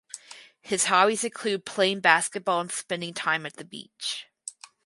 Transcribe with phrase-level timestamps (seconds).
[0.61, 4.25] His hobbies include playing basketball and spending time at the beach.